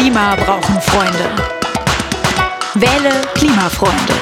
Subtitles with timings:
[0.00, 1.28] Klima brauchen Freunde.
[2.72, 4.14] Wähle Klimafreunde.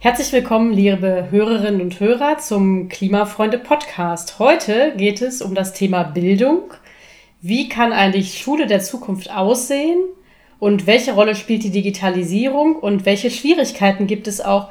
[0.00, 4.40] Herzlich willkommen, liebe Hörerinnen und Hörer, zum Klimafreunde Podcast.
[4.40, 6.74] Heute geht es um das Thema Bildung.
[7.40, 10.00] Wie kann eigentlich Schule der Zukunft aussehen?
[10.58, 12.74] Und welche Rolle spielt die Digitalisierung?
[12.74, 14.70] Und welche Schwierigkeiten gibt es auch,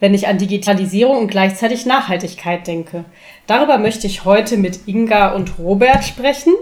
[0.00, 3.04] wenn ich an Digitalisierung und gleichzeitig Nachhaltigkeit denke?
[3.46, 6.54] Darüber möchte ich heute mit Inga und Robert sprechen.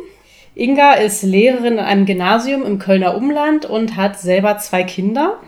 [0.58, 5.38] Inga ist Lehrerin in einem Gymnasium im Kölner Umland und hat selber zwei Kinder.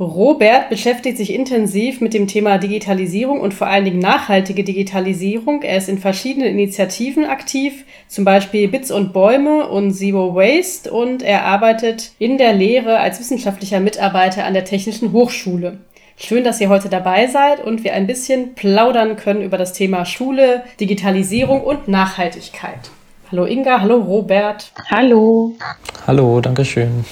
[0.00, 5.60] Robert beschäftigt sich intensiv mit dem Thema Digitalisierung und vor allen Dingen nachhaltige Digitalisierung.
[5.60, 11.22] Er ist in verschiedenen Initiativen aktiv, zum Beispiel Bits und Bäume und Zero Waste und
[11.22, 15.80] er arbeitet in der Lehre als wissenschaftlicher Mitarbeiter an der Technischen Hochschule.
[16.16, 20.06] Schön, dass ihr heute dabei seid und wir ein bisschen plaudern können über das Thema
[20.06, 22.90] Schule, Digitalisierung und Nachhaltigkeit.
[23.34, 24.70] Hallo Inga, hallo Robert.
[24.92, 25.54] Hallo.
[26.06, 27.04] Hallo, danke schön.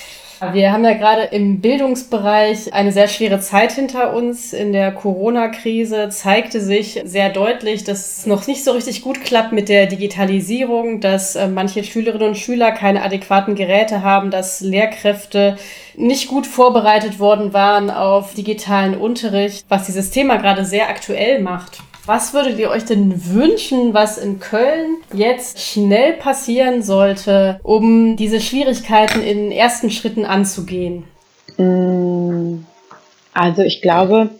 [0.52, 4.52] Wir haben ja gerade im Bildungsbereich eine sehr schwere Zeit hinter uns.
[4.52, 9.50] In der Corona-Krise zeigte sich sehr deutlich, dass es noch nicht so richtig gut klappt
[9.50, 15.56] mit der Digitalisierung, dass äh, manche Schülerinnen und Schüler keine adäquaten Geräte haben, dass Lehrkräfte
[15.96, 21.82] nicht gut vorbereitet worden waren auf digitalen Unterricht, was dieses Thema gerade sehr aktuell macht.
[22.04, 28.40] Was würdet ihr euch denn wünschen, was in Köln jetzt schnell passieren sollte, um diese
[28.40, 31.04] Schwierigkeiten in ersten Schritten anzugehen?
[31.58, 32.64] Mm,
[33.32, 34.30] also ich glaube,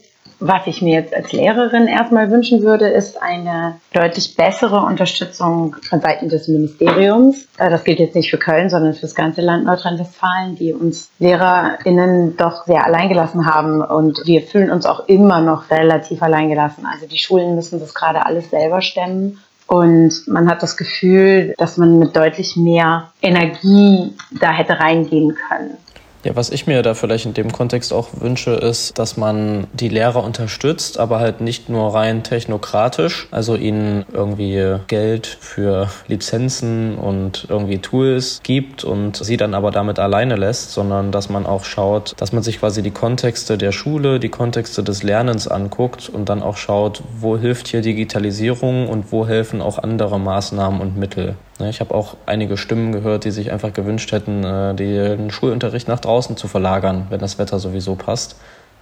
[0.42, 6.00] was ich mir jetzt als Lehrerin erstmal wünschen würde, ist eine deutlich bessere Unterstützung von
[6.00, 7.46] Seiten des Ministeriums.
[7.58, 11.10] Äh, das gilt jetzt nicht für Köln, sondern für das ganze Land Nordrhein-Westfalen, die uns
[11.20, 13.82] LehrerInnen doch sehr alleingelassen haben.
[13.82, 16.86] Und wir fühlen uns auch immer noch relativ alleingelassen.
[16.86, 19.38] Also die Schulen müssen das gerade alles selber stemmen.
[19.68, 25.78] Und man hat das Gefühl, dass man mit deutlich mehr Energie da hätte reingehen können.
[26.24, 29.88] Ja, was ich mir da vielleicht in dem Kontext auch wünsche, ist, dass man die
[29.88, 37.46] Lehrer unterstützt, aber halt nicht nur rein technokratisch, also ihnen irgendwie Geld für Lizenzen und
[37.48, 42.14] irgendwie Tools gibt und sie dann aber damit alleine lässt, sondern dass man auch schaut,
[42.18, 46.40] dass man sich quasi die Kontexte der Schule, die Kontexte des Lernens anguckt und dann
[46.40, 51.34] auch schaut, wo hilft hier Digitalisierung und wo helfen auch andere Maßnahmen und Mittel.
[51.62, 55.86] Ne, ich habe auch einige Stimmen gehört, die sich einfach gewünscht hätten, äh, den Schulunterricht
[55.86, 58.34] nach draußen zu verlagern, wenn das Wetter sowieso passt.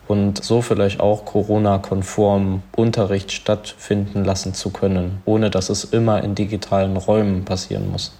[0.08, 6.34] Und so vielleicht auch Corona-konform Unterricht stattfinden lassen zu können, ohne dass es immer in
[6.34, 8.14] digitalen Räumen passieren muss.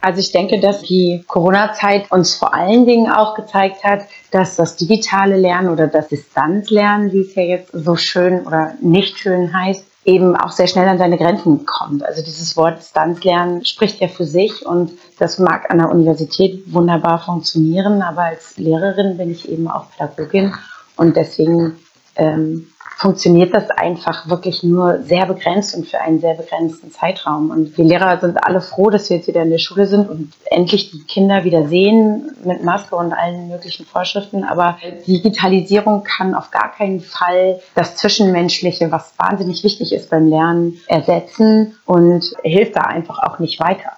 [0.00, 4.76] Also ich denke, dass die Corona-Zeit uns vor allen Dingen auch gezeigt hat, dass das
[4.76, 9.84] digitale Lernen oder das Distanzlernen, wie es ja jetzt so schön oder nicht schön heißt,
[10.04, 12.04] eben auch sehr schnell an seine Grenzen kommt.
[12.04, 17.18] Also dieses Wort Distanzlernen spricht ja für sich und das mag an der Universität wunderbar
[17.18, 20.54] funktionieren, aber als Lehrerin bin ich eben auch Pädagogin
[20.96, 21.76] und deswegen
[22.16, 27.50] ähm, funktioniert das einfach wirklich nur sehr begrenzt und für einen sehr begrenzten Zeitraum.
[27.50, 30.32] Und wir Lehrer sind alle froh, dass wir jetzt wieder in der Schule sind und
[30.46, 34.44] endlich die Kinder wieder sehen mit Maske und allen möglichen Vorschriften.
[34.44, 40.80] Aber Digitalisierung kann auf gar keinen Fall das Zwischenmenschliche, was wahnsinnig wichtig ist beim Lernen,
[40.86, 43.90] ersetzen und hilft da einfach auch nicht weiter.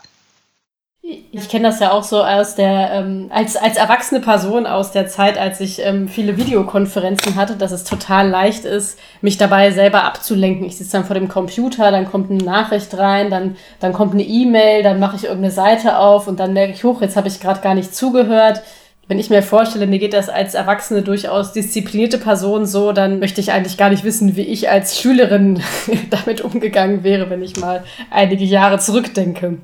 [1.31, 5.07] Ich kenne das ja auch so aus der, ähm, als, als erwachsene Person aus der
[5.07, 10.03] Zeit, als ich ähm, viele Videokonferenzen hatte, dass es total leicht ist, mich dabei selber
[10.03, 10.67] abzulenken.
[10.67, 14.25] Ich sitze dann vor dem Computer, dann kommt eine Nachricht rein, dann, dann kommt eine
[14.25, 17.39] E-Mail, dann mache ich irgendeine Seite auf und dann merke ich, hoch, jetzt habe ich
[17.39, 18.63] gerade gar nicht zugehört.
[19.07, 23.41] Wenn ich mir vorstelle, mir geht das als erwachsene, durchaus disziplinierte Person so, dann möchte
[23.41, 25.63] ich eigentlich gar nicht wissen, wie ich als Schülerin
[26.11, 29.59] damit umgegangen wäre, wenn ich mal einige Jahre zurückdenke.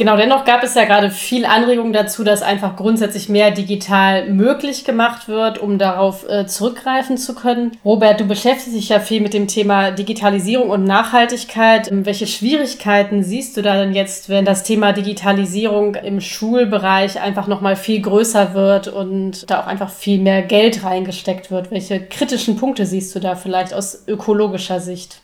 [0.00, 4.86] Genau, dennoch gab es ja gerade viel Anregung dazu, dass einfach grundsätzlich mehr digital möglich
[4.86, 7.72] gemacht wird, um darauf äh, zurückgreifen zu können.
[7.84, 11.92] Robert, du beschäftigst dich ja viel mit dem Thema Digitalisierung und Nachhaltigkeit.
[11.92, 17.46] Ähm, welche Schwierigkeiten siehst du da denn jetzt, wenn das Thema Digitalisierung im Schulbereich einfach
[17.46, 21.70] nochmal viel größer wird und da auch einfach viel mehr Geld reingesteckt wird?
[21.70, 25.20] Welche kritischen Punkte siehst du da vielleicht aus ökologischer Sicht?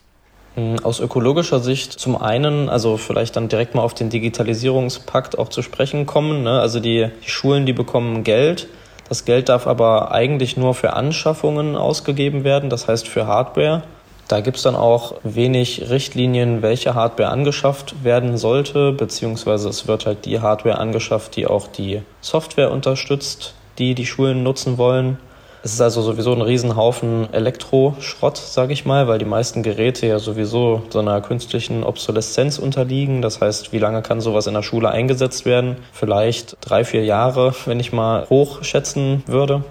[0.57, 5.51] Hm, aus ökologischer Sicht zum einen, also vielleicht dann direkt mal auf den Digitalisierungspakt auch
[5.51, 6.43] zu sprechen kommen.
[6.43, 6.59] Ne?
[6.59, 8.67] Also die, die Schulen, die bekommen Geld.
[9.09, 13.83] Das Geld darf aber eigentlich nur für Anschaffungen ausgegeben werden, das heißt für Hardware.
[14.29, 20.25] Da gibt's dann auch wenig Richtlinien, welche Hardware angeschafft werden sollte, beziehungsweise es wird halt
[20.25, 25.19] die Hardware angeschafft, die auch die Software unterstützt, die die Schulen nutzen wollen.
[25.67, 30.21] Es ist also sowieso ein Riesenhaufen Elektroschrott, sage ich mal, weil die meisten Geräte ja
[30.21, 33.21] sowieso so einer künstlichen Obsoleszenz unterliegen.
[33.21, 35.75] Das heißt, wie lange kann sowas in der Schule eingesetzt werden?
[35.91, 39.65] Vielleicht drei, vier Jahre, wenn ich mal hochschätzen würde.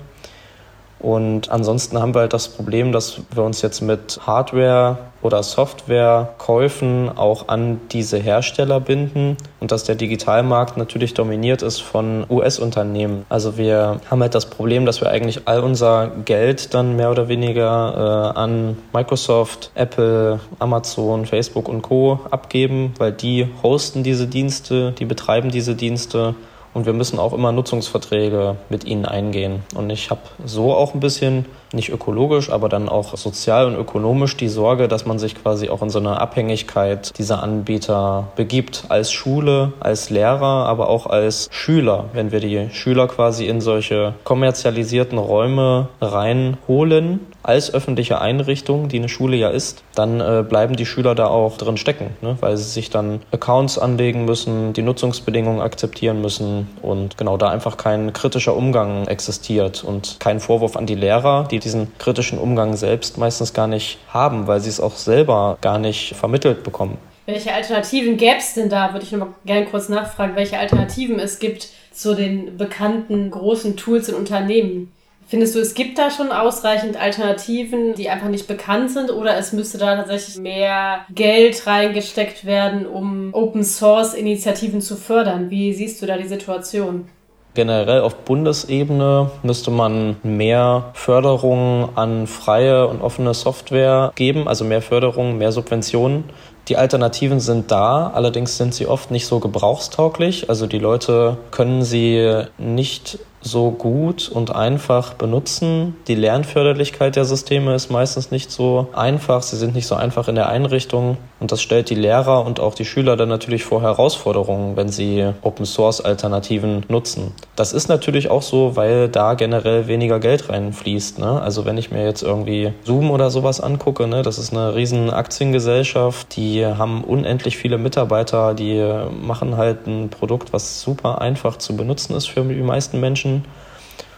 [0.99, 7.17] Und ansonsten haben wir halt das Problem, dass wir uns jetzt mit Hardware oder Softwarekäufen
[7.17, 13.25] auch an diese Hersteller binden und dass der Digitalmarkt natürlich dominiert ist von US-Unternehmen.
[13.27, 17.27] Also wir haben halt das Problem, dass wir eigentlich all unser Geld dann mehr oder
[17.27, 24.91] weniger äh, an Microsoft, Apple, Amazon, Facebook und Co abgeben, weil die hosten diese Dienste,
[24.91, 26.35] die betreiben diese Dienste
[26.75, 29.63] und wir müssen auch immer Nutzungsverträge mit ihnen eingehen.
[29.73, 31.45] Und ich habe so auch ein bisschen,
[31.75, 35.81] nicht ökologisch, aber dann auch sozial und ökonomisch die Sorge, dass man sich quasi auch
[35.81, 38.85] in so eine Abhängigkeit dieser Anbieter begibt.
[38.89, 42.05] Als Schule, als Lehrer, aber auch als Schüler.
[42.13, 49.09] Wenn wir die Schüler quasi in solche kommerzialisierten Räume reinholen, als öffentliche Einrichtung, die eine
[49.09, 52.37] Schule ja ist, dann äh, bleiben die Schüler da auch drin stecken, ne?
[52.39, 57.77] weil sie sich dann Accounts anlegen müssen, die Nutzungsbedingungen akzeptieren müssen und genau da einfach
[57.77, 63.17] kein kritischer Umgang existiert und kein Vorwurf an die Lehrer, die diesen kritischen Umgang selbst
[63.17, 66.97] meistens gar nicht haben, weil sie es auch selber gar nicht vermittelt bekommen.
[67.25, 68.93] Welche Alternativen gäbe es denn da?
[68.93, 73.75] Würde ich noch mal gerne kurz nachfragen, welche Alternativen es gibt zu den bekannten großen
[73.77, 74.91] Tools in Unternehmen.
[75.27, 79.53] Findest du, es gibt da schon ausreichend Alternativen, die einfach nicht bekannt sind, oder es
[79.53, 85.49] müsste da tatsächlich mehr Geld reingesteckt werden, um Open Source Initiativen zu fördern?
[85.49, 87.07] Wie siehst du da die Situation?
[87.55, 94.81] Generell auf Bundesebene müsste man mehr Förderung an freie und offene Software geben, also mehr
[94.81, 96.25] Förderung, mehr Subventionen.
[96.67, 100.49] Die Alternativen sind da, allerdings sind sie oft nicht so gebrauchstauglich.
[100.49, 105.95] Also die Leute können sie nicht so gut und einfach benutzen.
[106.07, 109.43] Die Lernförderlichkeit der Systeme ist meistens nicht so einfach.
[109.43, 111.17] Sie sind nicht so einfach in der Einrichtung.
[111.39, 115.31] Und das stellt die Lehrer und auch die Schüler dann natürlich vor Herausforderungen, wenn sie
[115.43, 117.33] Open Source Alternativen nutzen.
[117.55, 121.19] Das ist natürlich auch so, weil da generell weniger Geld reinfließt.
[121.19, 121.39] Ne?
[121.39, 125.11] Also wenn ich mir jetzt irgendwie Zoom oder sowas angucke, ne, das ist eine riesen
[125.11, 128.83] Aktiengesellschaft, die haben unendlich viele Mitarbeiter, die
[129.21, 133.34] machen halt ein Produkt, was super einfach zu benutzen ist für die meisten Menschen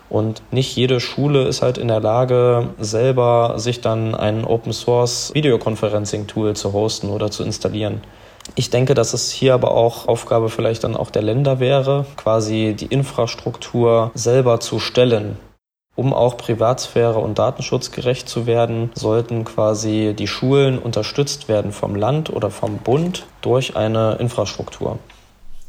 [0.10, 5.34] und nicht jede Schule ist halt in der Lage, selber sich dann ein Open Source
[5.34, 8.02] Videoconferencing Tool zu hosten oder zu installieren.
[8.56, 12.75] Ich denke, dass es hier aber auch Aufgabe vielleicht dann auch der Länder wäre, quasi
[12.80, 15.38] die Infrastruktur selber zu stellen.
[15.96, 21.96] Um auch Privatsphäre und Datenschutz gerecht zu werden, sollten quasi die Schulen unterstützt werden vom
[21.96, 25.00] Land oder vom Bund durch eine Infrastruktur.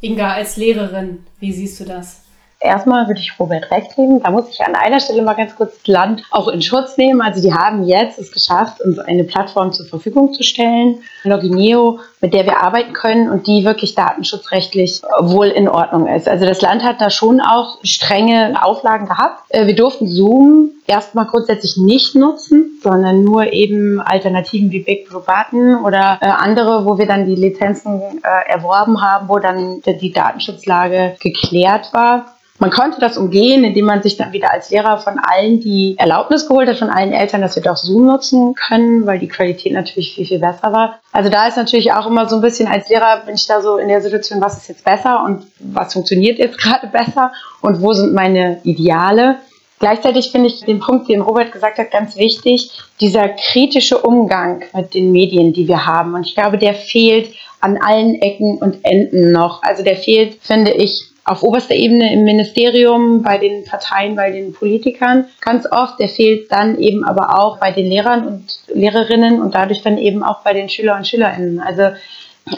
[0.00, 2.20] Inga, als Lehrerin, wie siehst du das?
[2.60, 4.20] Erstmal würde ich Robert recht geben.
[4.20, 7.20] Da muss ich an einer Stelle mal ganz kurz das Land auch in Schutz nehmen.
[7.20, 12.34] Also die haben jetzt es geschafft, uns eine Plattform zur Verfügung zu stellen, Logineo, mit
[12.34, 16.26] der wir arbeiten können und die wirklich datenschutzrechtlich wohl in Ordnung ist.
[16.28, 19.44] Also das Land hat da schon auch strenge Auflagen gehabt.
[19.50, 25.22] Äh, wir durften Zoom erstmal grundsätzlich nicht nutzen, sondern nur eben Alternativen wie Big Blue
[25.24, 30.12] Button oder äh, andere, wo wir dann die Lizenzen äh, erworben haben, wo dann die
[30.12, 32.34] Datenschutzlage geklärt war.
[32.60, 36.48] Man konnte das umgehen, indem man sich dann wieder als Lehrer von allen die Erlaubnis
[36.48, 40.14] geholt hat, von allen Eltern, dass wir doch Zoom nutzen können, weil die Qualität natürlich
[40.14, 40.98] viel, viel besser war.
[41.12, 43.76] Also da ist natürlich auch immer so ein bisschen als Lehrer bin ich da so
[43.76, 47.92] in der Situation, was ist jetzt besser und was funktioniert jetzt gerade besser und wo
[47.92, 49.36] sind meine Ideale.
[49.78, 54.94] Gleichzeitig finde ich den Punkt, den Robert gesagt hat, ganz wichtig, dieser kritische Umgang mit
[54.94, 56.14] den Medien, die wir haben.
[56.14, 59.62] Und ich glaube, der fehlt an allen Ecken und Enden noch.
[59.62, 64.52] Also der fehlt, finde ich, auf oberster Ebene im Ministerium, bei den Parteien, bei den
[64.52, 65.98] Politikern ganz oft.
[65.98, 70.22] Der fehlt dann eben aber auch bei den Lehrern und Lehrerinnen und dadurch dann eben
[70.22, 71.60] auch bei den Schüler und Schülerinnen.
[71.60, 71.90] Also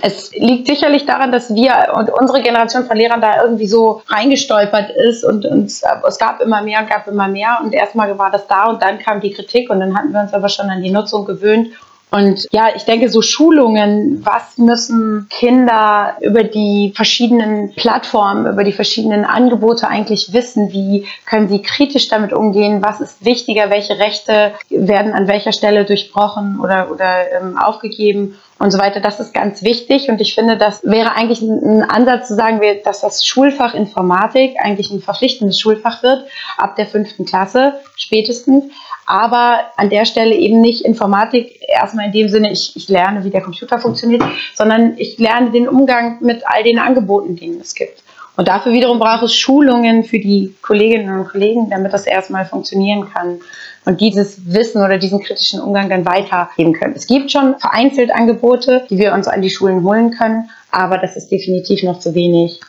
[0.02, 4.90] es liegt sicherlich daran, dass wir und unsere Generation von Lehrern da irgendwie so reingestolpert
[4.90, 8.66] ist und, und es gab immer mehr gab immer mehr und erstmal war das da
[8.66, 11.24] und dann kam die Kritik und dann hatten wir uns aber schon an die Nutzung
[11.24, 11.70] gewöhnt
[12.10, 18.72] und ja, ich denke, so Schulungen, was müssen Kinder über die verschiedenen Plattformen, über die
[18.72, 20.72] verschiedenen Angebote eigentlich wissen?
[20.72, 22.82] Wie können sie kritisch damit umgehen?
[22.82, 23.70] Was ist wichtiger?
[23.70, 28.36] Welche Rechte werden an welcher Stelle durchbrochen oder, oder ähm, aufgegeben?
[28.60, 29.00] Und so weiter.
[29.00, 33.00] Das ist ganz wichtig und ich finde, das wäre eigentlich ein Ansatz zu sagen, dass
[33.00, 36.24] das Schulfach Informatik eigentlich ein verpflichtendes Schulfach wird,
[36.56, 38.64] ab der fünften Klasse spätestens
[39.10, 43.30] aber an der Stelle eben nicht Informatik erstmal in dem Sinne, ich, ich lerne, wie
[43.30, 44.22] der Computer funktioniert,
[44.54, 48.04] sondern ich lerne den Umgang mit all den Angeboten, die es gibt.
[48.36, 53.12] Und dafür wiederum braucht es Schulungen für die Kolleginnen und Kollegen, damit das erstmal funktionieren
[53.12, 53.40] kann
[53.84, 56.94] und dieses Wissen oder diesen kritischen Umgang dann weitergeben können.
[56.94, 61.16] Es gibt schon vereinzelt Angebote, die wir uns an die Schulen holen können, aber das
[61.16, 62.60] ist definitiv noch zu wenig.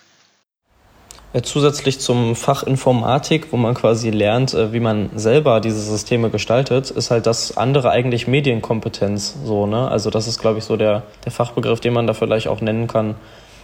[1.34, 6.30] Ja, zusätzlich zum Fach Informatik, wo man quasi lernt, äh, wie man selber diese Systeme
[6.30, 9.88] gestaltet, ist halt das andere eigentlich Medienkompetenz so, ne?
[9.88, 12.88] Also das ist, glaube ich, so der, der Fachbegriff, den man da vielleicht auch nennen
[12.88, 13.15] kann.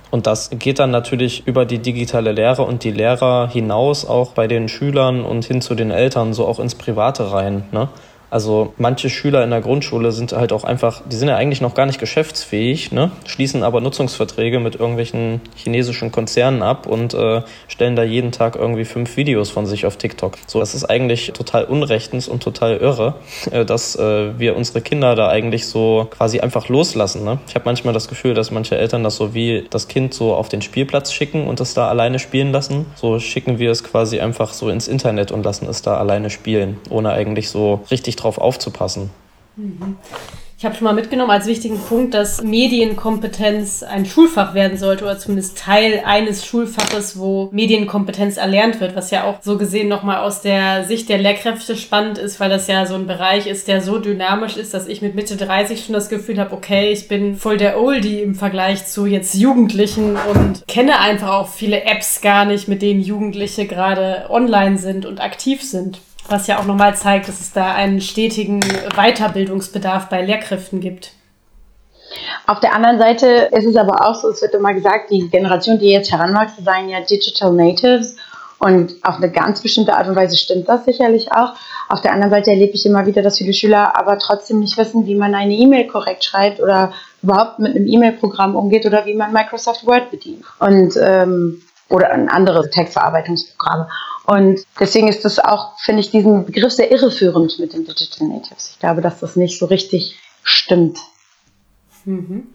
[0.10, 4.48] Und das geht dann natürlich über die digitale Lehre und die Lehrer hinaus auch bei
[4.48, 7.66] den Schülern und hin zu den Eltern, so auch ins Private rein.
[7.72, 7.90] Ne?
[8.30, 11.76] Also manche Schüler in der Grundschule sind halt auch einfach, die sind ja eigentlich noch
[11.76, 13.12] gar nicht geschäftsfähig, ne?
[13.26, 18.84] schließen aber Nutzungsverträge mit irgendwelchen chinesischen Konzernen ab und äh, stellen da jeden Tag irgendwie
[18.84, 20.38] fünf Videos von sich auf TikTok.
[20.46, 23.16] So, das ist eigentlich total unrechtens und total irre,
[23.52, 27.24] äh, dass äh, wir unsere Kinder da eigentlich so quasi einfach loslassen.
[27.24, 27.40] Ne?
[27.48, 30.50] Ich habe manchmal das Gefühl, dass manche Eltern das so wie das Kind so auf
[30.50, 32.88] den Spielplatz schicken und es da alleine spielen lassen.
[32.96, 36.78] So schicken wir es quasi einfach so ins Internet und lassen es da alleine spielen,
[36.90, 39.10] ohne eigentlich so richtig drauf aufzupassen.
[40.60, 45.20] Ich habe schon mal mitgenommen als wichtigen Punkt, dass Medienkompetenz ein Schulfach werden sollte oder
[45.20, 50.42] zumindest Teil eines Schulfaches, wo Medienkompetenz erlernt wird, was ja auch so gesehen nochmal aus
[50.42, 54.00] der Sicht der Lehrkräfte spannend ist, weil das ja so ein Bereich ist, der so
[54.00, 57.58] dynamisch ist, dass ich mit Mitte 30 schon das Gefühl habe, okay, ich bin voll
[57.58, 62.68] der Oldie im Vergleich zu jetzt Jugendlichen und kenne einfach auch viele Apps gar nicht,
[62.68, 66.00] mit denen Jugendliche gerade online sind und aktiv sind.
[66.30, 68.60] Was ja auch nochmal zeigt, dass es da einen stetigen
[68.96, 71.14] Weiterbildungsbedarf bei Lehrkräften gibt.
[72.46, 75.80] Auf der anderen Seite ist es aber auch so, es wird immer gesagt, die Generation,
[75.80, 78.16] die jetzt heranwächst, seien ja Digital Natives.
[78.60, 81.54] Und auf eine ganz bestimmte Art und Weise stimmt das sicherlich auch.
[81.90, 85.06] Auf der anderen Seite erlebe ich immer wieder, dass viele Schüler aber trotzdem nicht wissen,
[85.06, 86.92] wie man eine E-Mail korrekt schreibt oder
[87.22, 90.44] überhaupt mit einem E-Mail-Programm umgeht oder wie man Microsoft Word bedient.
[90.60, 93.86] Und, ähm, oder ein anderes Textverarbeitungsprogramm.
[94.28, 98.72] Und deswegen ist das auch, finde ich, diesen Begriff sehr irreführend mit den Digital Natives.
[98.74, 100.98] Ich glaube, dass das nicht so richtig stimmt.
[102.04, 102.48] Mhm.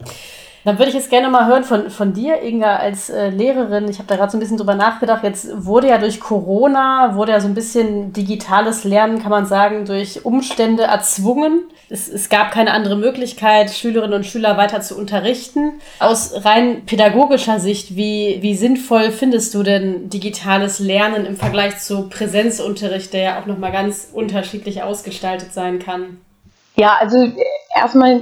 [0.65, 3.89] Dann würde ich jetzt gerne mal hören von, von dir, Inga, als äh, Lehrerin.
[3.89, 5.23] Ich habe da gerade so ein bisschen drüber nachgedacht.
[5.23, 9.85] Jetzt wurde ja durch Corona, wurde ja so ein bisschen digitales Lernen, kann man sagen,
[9.85, 11.63] durch Umstände erzwungen.
[11.89, 15.73] Es, es gab keine andere Möglichkeit, Schülerinnen und Schüler weiter zu unterrichten.
[15.99, 22.07] Aus rein pädagogischer Sicht, wie, wie sinnvoll findest du denn digitales Lernen im Vergleich zu
[22.07, 26.21] Präsenzunterricht, der ja auch nochmal ganz unterschiedlich ausgestaltet sein kann?
[26.75, 27.31] Ja, also
[27.75, 28.21] erstmal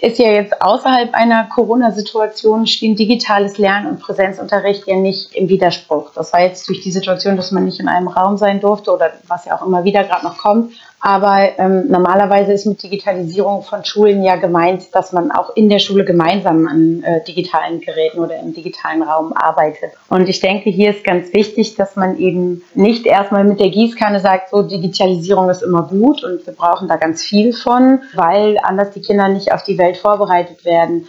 [0.00, 6.10] ist ja jetzt außerhalb einer Corona-Situation stehen digitales Lernen und Präsenzunterricht ja nicht im Widerspruch.
[6.14, 9.12] Das war jetzt durch die Situation, dass man nicht in einem Raum sein durfte oder
[9.26, 13.84] was ja auch immer wieder gerade noch kommt, aber ähm, normalerweise ist mit Digitalisierung von
[13.84, 18.38] Schulen ja gemeint, dass man auch in der Schule gemeinsam an äh, digitalen Geräten oder
[18.40, 19.92] im digitalen Raum arbeitet.
[20.08, 24.20] Und ich denke, hier ist ganz wichtig, dass man eben nicht erstmal mit der Gießkanne
[24.20, 28.90] sagt, so Digitalisierung ist immer gut und wir brauchen da ganz viel von, weil anders
[28.92, 31.06] die Kinder nicht auf die Welt vorbereitet werden,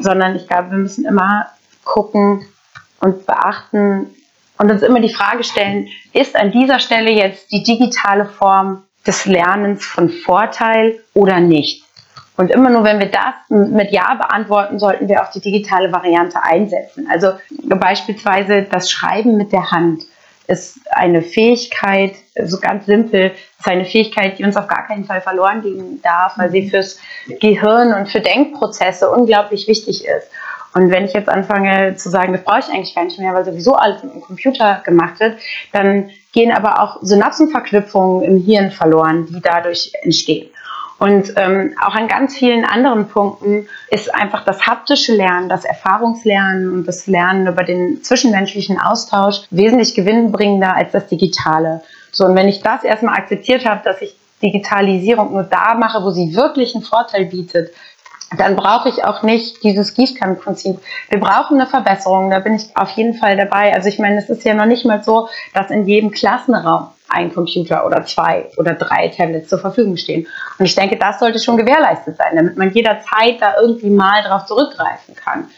[0.00, 1.46] sondern ich glaube, wir müssen immer
[1.84, 2.44] gucken
[3.00, 4.08] und beachten,
[4.58, 9.26] und uns immer die Frage stellen, ist an dieser Stelle jetzt die digitale Form des
[9.26, 11.84] Lernens von Vorteil oder nicht.
[12.36, 16.40] Und immer nur, wenn wir das mit Ja beantworten, sollten wir auch die digitale Variante
[16.42, 17.08] einsetzen.
[17.10, 17.32] Also
[17.64, 20.04] beispielsweise das Schreiben mit der Hand
[20.46, 22.14] ist eine Fähigkeit,
[22.44, 26.38] so ganz simpel, ist eine Fähigkeit, die uns auf gar keinen Fall verloren gehen darf,
[26.38, 26.98] weil sie fürs
[27.40, 30.30] Gehirn und für Denkprozesse unglaublich wichtig ist.
[30.74, 33.44] Und wenn ich jetzt anfange zu sagen, das brauche ich eigentlich gar nicht mehr, weil
[33.44, 35.38] sowieso alles mit dem Computer gemacht wird,
[35.72, 40.48] dann gehen aber auch Synapsenverknüpfungen im Hirn verloren, die dadurch entstehen.
[40.98, 46.72] Und ähm, auch an ganz vielen anderen Punkten ist einfach das haptische Lernen, das Erfahrungslernen
[46.72, 51.82] und das Lernen über den zwischenmenschlichen Austausch wesentlich gewinnbringender als das Digitale.
[52.10, 56.10] So, und wenn ich das erstmal akzeptiert habe, dass ich Digitalisierung nur da mache, wo
[56.10, 57.70] sie wirklich einen Vorteil bietet,
[58.36, 60.78] dann brauche ich auch nicht dieses Gießkannenprinzip.
[61.08, 63.74] Wir brauchen eine Verbesserung, da bin ich auf jeden Fall dabei.
[63.74, 67.32] Also ich meine, es ist ja noch nicht mal so, dass in jedem Klassenraum ein
[67.32, 70.26] Computer oder zwei oder drei Tablets zur Verfügung stehen.
[70.58, 74.44] Und ich denke, das sollte schon gewährleistet sein, damit man jederzeit da irgendwie mal drauf
[74.44, 75.48] zurückgreifen kann.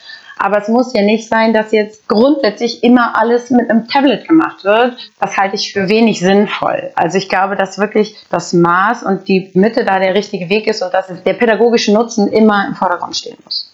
[0.43, 4.65] Aber es muss ja nicht sein, dass jetzt grundsätzlich immer alles mit einem Tablet gemacht
[4.65, 4.97] wird.
[5.21, 6.91] Das halte ich für wenig sinnvoll.
[6.95, 10.81] Also ich glaube, dass wirklich das Maß und die Mitte da der richtige Weg ist
[10.81, 13.71] und dass der pädagogische Nutzen immer im Vordergrund stehen muss.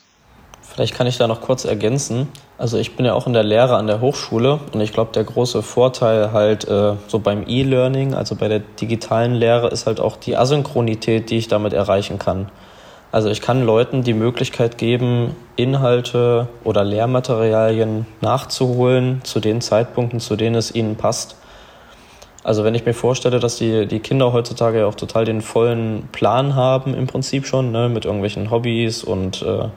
[0.60, 2.28] Vielleicht kann ich da noch kurz ergänzen.
[2.58, 5.22] Also ich bin ja auch in der Lehre an der Hochschule und ich glaube, der
[5.22, 10.16] große Vorteil halt äh, so beim E-Learning, also bei der digitalen Lehre, ist halt auch
[10.16, 12.50] die Asynchronität, die ich damit erreichen kann.
[13.16, 20.36] Also ich kann Leuten die Möglichkeit geben, Inhalte oder Lehrmaterialien nachzuholen zu den Zeitpunkten, zu
[20.36, 21.36] denen es ihnen passt.
[22.44, 26.10] Also wenn ich mir vorstelle, dass die, die Kinder heutzutage ja auch total den vollen
[26.12, 29.68] Plan haben im Prinzip schon, ne, mit irgendwelchen Hobbys und äh,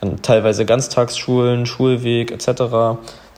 [0.00, 2.46] dann teilweise Ganztagsschulen, Schulweg etc.,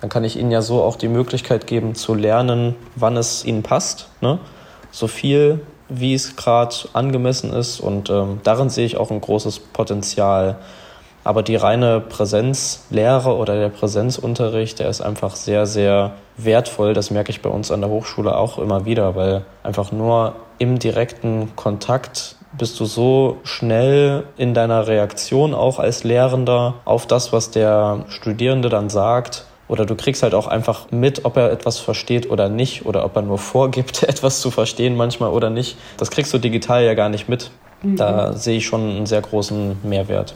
[0.03, 3.63] dann kann ich ihnen ja so auch die Möglichkeit geben zu lernen, wann es ihnen
[3.63, 4.11] passt.
[4.21, 4.39] Ne?
[4.91, 7.81] So viel, wie es gerade angemessen ist.
[7.81, 10.57] Und ähm, darin sehe ich auch ein großes Potenzial.
[11.23, 16.95] Aber die reine Präsenzlehre oder der Präsenzunterricht, der ist einfach sehr, sehr wertvoll.
[16.95, 20.79] Das merke ich bei uns an der Hochschule auch immer wieder, weil einfach nur im
[20.79, 27.51] direkten Kontakt bist du so schnell in deiner Reaktion auch als Lehrender auf das, was
[27.51, 29.45] der Studierende dann sagt.
[29.71, 32.87] Oder du kriegst halt auch einfach mit, ob er etwas versteht oder nicht.
[32.87, 35.77] Oder ob er nur vorgibt, etwas zu verstehen manchmal oder nicht.
[35.97, 37.53] Das kriegst du digital ja gar nicht mit.
[37.83, 37.97] Mhm.
[37.97, 40.35] Da sehe ich schon einen sehr großen Mehrwert.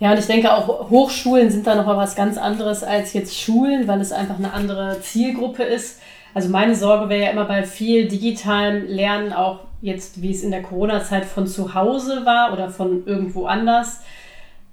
[0.00, 3.38] Ja, und ich denke auch Hochschulen sind da noch mal was ganz anderes als jetzt
[3.38, 6.00] Schulen, weil es einfach eine andere Zielgruppe ist.
[6.34, 10.50] Also meine Sorge wäre ja immer bei viel digitalem Lernen auch jetzt, wie es in
[10.50, 14.00] der Corona-Zeit von zu Hause war oder von irgendwo anders,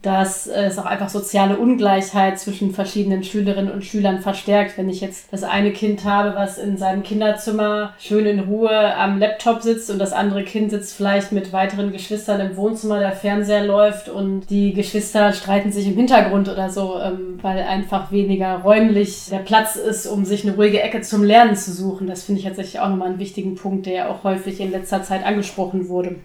[0.01, 4.77] dass es auch einfach soziale Ungleichheit zwischen verschiedenen Schülerinnen und Schülern verstärkt.
[4.77, 9.19] Wenn ich jetzt das eine Kind habe, was in seinem Kinderzimmer schön in Ruhe am
[9.19, 13.65] Laptop sitzt und das andere Kind sitzt vielleicht mit weiteren Geschwistern im Wohnzimmer, der Fernseher
[13.65, 19.27] läuft und die Geschwister streiten sich im Hintergrund oder so, ähm, weil einfach weniger räumlich
[19.29, 22.07] der Platz ist, um sich eine ruhige Ecke zum Lernen zu suchen.
[22.07, 25.03] Das finde ich tatsächlich auch nochmal einen wichtigen Punkt, der ja auch häufig in letzter
[25.03, 26.15] Zeit angesprochen wurde.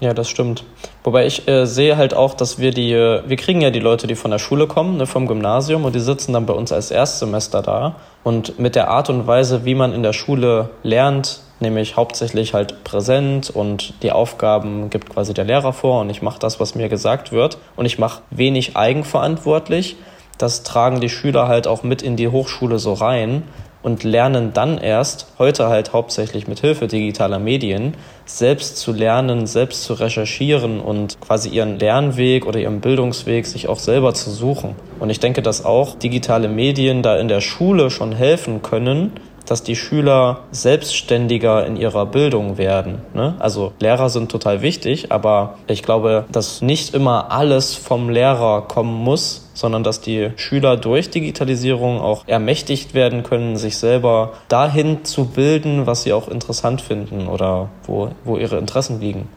[0.00, 0.64] Ja, das stimmt.
[1.02, 4.06] Wobei ich äh, sehe halt auch, dass wir die, äh, wir kriegen ja die Leute,
[4.06, 6.92] die von der Schule kommen, ne, vom Gymnasium und die sitzen dann bei uns als
[6.92, 7.96] Erstsemester da.
[8.22, 12.84] Und mit der Art und Weise, wie man in der Schule lernt, nämlich hauptsächlich halt
[12.84, 16.88] präsent und die Aufgaben gibt quasi der Lehrer vor und ich mache das, was mir
[16.88, 19.96] gesagt wird und ich mache wenig eigenverantwortlich.
[20.36, 23.42] Das tragen die Schüler halt auch mit in die Hochschule so rein
[23.82, 27.94] und lernen dann erst, heute halt hauptsächlich mit Hilfe digitaler Medien,
[28.26, 33.78] selbst zu lernen, selbst zu recherchieren und quasi ihren Lernweg oder ihren Bildungsweg sich auch
[33.78, 34.74] selber zu suchen.
[34.98, 39.12] Und ich denke, dass auch digitale Medien da in der Schule schon helfen können,
[39.48, 43.00] dass die Schüler selbstständiger in ihrer Bildung werden.
[43.14, 43.34] Ne?
[43.38, 48.94] Also Lehrer sind total wichtig, aber ich glaube, dass nicht immer alles vom Lehrer kommen
[48.94, 55.24] muss, sondern dass die Schüler durch Digitalisierung auch ermächtigt werden können, sich selber dahin zu
[55.24, 59.28] bilden, was sie auch interessant finden oder wo, wo ihre Interessen liegen.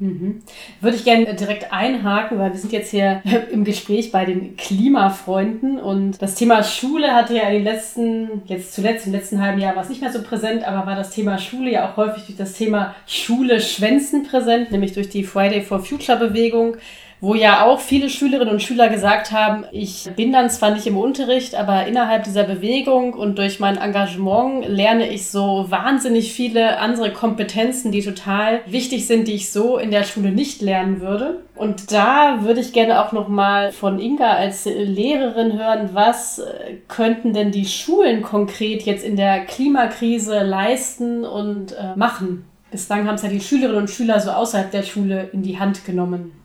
[0.00, 0.42] Mhm.
[0.80, 5.80] Würde ich gerne direkt einhaken, weil wir sind jetzt hier im Gespräch bei den Klimafreunden
[5.80, 9.74] und das Thema Schule hatte ja in den letzten, jetzt zuletzt im letzten halben Jahr
[9.74, 12.38] war es nicht mehr so präsent, aber war das Thema Schule ja auch häufig durch
[12.38, 16.76] das Thema Schule schwänzen präsent, nämlich durch die Friday for Future Bewegung
[17.20, 20.96] wo ja auch viele Schülerinnen und Schüler gesagt haben, ich bin dann zwar nicht im
[20.96, 27.12] Unterricht, aber innerhalb dieser Bewegung und durch mein Engagement lerne ich so wahnsinnig viele andere
[27.12, 31.42] Kompetenzen, die total wichtig sind, die ich so in der Schule nicht lernen würde.
[31.56, 36.40] Und da würde ich gerne auch noch mal von Inga als Lehrerin hören, was
[36.86, 42.44] könnten denn die Schulen konkret jetzt in der Klimakrise leisten und äh, machen?
[42.70, 45.84] Bislang haben es ja die Schülerinnen und Schüler so außerhalb der Schule in die Hand
[45.84, 46.37] genommen.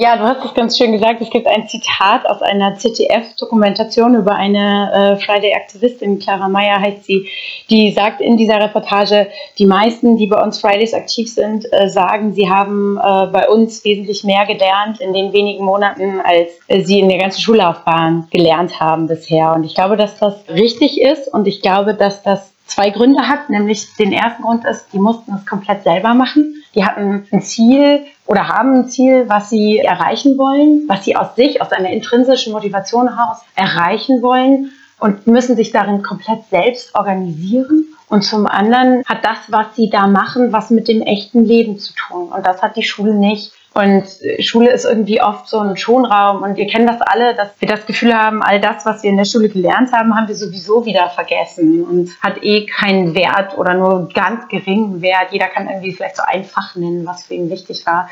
[0.00, 1.20] Ja, du hast es ganz schön gesagt.
[1.20, 7.28] Es gibt ein Zitat aus einer ZDF-Dokumentation über eine äh, Friday-Aktivistin, Clara Meyer heißt sie,
[7.68, 9.26] die sagt in dieser Reportage,
[9.58, 13.84] die meisten, die bei uns Fridays aktiv sind, äh, sagen, sie haben äh, bei uns
[13.84, 18.78] wesentlich mehr gelernt in den wenigen Monaten, als äh, sie in der ganzen Schullaufbahn gelernt
[18.78, 19.52] haben bisher.
[19.52, 23.50] Und ich glaube, dass das richtig ist und ich glaube, dass das zwei Gründe hat.
[23.50, 26.62] Nämlich den ersten Grund ist, die mussten es komplett selber machen.
[26.74, 31.34] Die hatten ein Ziel oder haben ein Ziel, was sie erreichen wollen, was sie aus
[31.34, 37.86] sich, aus einer intrinsischen Motivation heraus erreichen wollen und müssen sich darin komplett selbst organisieren.
[38.08, 41.92] Und zum anderen hat das, was sie da machen, was mit dem echten Leben zu
[41.94, 42.28] tun.
[42.28, 43.52] Und das hat die Schule nicht.
[43.78, 44.06] Und
[44.40, 47.86] Schule ist irgendwie oft so ein Schonraum und wir kennen das alle, dass wir das
[47.86, 51.08] Gefühl haben, all das, was wir in der Schule gelernt haben, haben wir sowieso wieder
[51.10, 55.28] vergessen und hat eh keinen Wert oder nur ganz geringen Wert.
[55.30, 58.08] Jeder kann irgendwie vielleicht so einfach nennen, was für ihn wichtig war.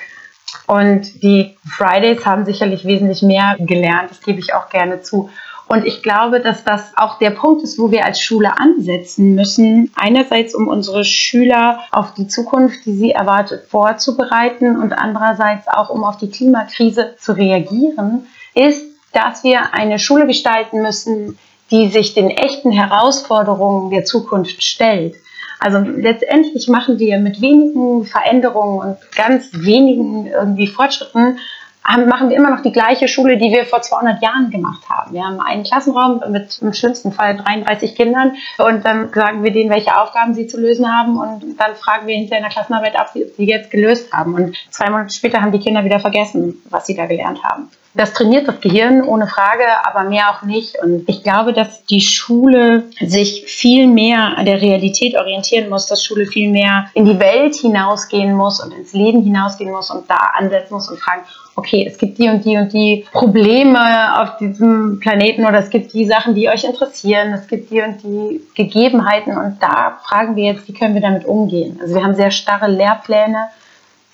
[0.69, 5.31] Und die Fridays haben sicherlich wesentlich mehr gelernt, das gebe ich auch gerne zu.
[5.69, 9.91] Und ich glaube, dass das auch der Punkt ist, wo wir als Schule ansetzen müssen.
[9.97, 16.05] Einerseits, um unsere Schüler auf die Zukunft, die sie erwartet, vorzubereiten und andererseits auch, um
[16.05, 21.37] auf die Klimakrise zu reagieren, ist, dass wir eine Schule gestalten müssen,
[21.73, 25.17] die sich den echten Herausforderungen der Zukunft stellt.
[25.59, 31.39] Also letztendlich machen wir mit wenigen Veränderungen und ganz wenigen irgendwie Fortschritten
[31.87, 35.13] haben, machen wir immer noch die gleiche Schule, die wir vor 200 Jahren gemacht haben.
[35.13, 39.71] Wir haben einen Klassenraum mit im schlimmsten Fall 33 Kindern und dann sagen wir denen,
[39.71, 43.11] welche Aufgaben sie zu lösen haben und dann fragen wir hinterher in der Klassenarbeit ab,
[43.15, 44.35] wie sie jetzt gelöst haben.
[44.35, 47.71] Und zwei Monate später haben die Kinder wieder vergessen, was sie da gelernt haben.
[47.97, 50.77] Das trainiert das Gehirn ohne Frage, aber mehr auch nicht.
[50.83, 56.05] Und ich glaube, dass die Schule sich viel mehr an der Realität orientieren muss, dass
[56.05, 60.33] Schule viel mehr in die Welt hinausgehen muss und ins Leben hinausgehen muss und da
[60.35, 61.23] ansetzen muss und fragen,
[61.57, 65.95] okay, es gibt die und die und die Probleme auf diesem Planeten oder es gibt
[65.95, 70.45] die Sachen, die euch interessieren, es gibt die und die Gegebenheiten und da fragen wir
[70.45, 71.79] jetzt, wie können wir damit umgehen.
[71.81, 73.49] Also wir haben sehr starre Lehrpläne,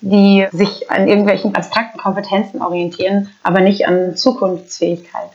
[0.02, 5.30] die sich an irgendwelchen abstrakten Kompetenzen orientieren, aber nicht an Zukunftsfähigkeit.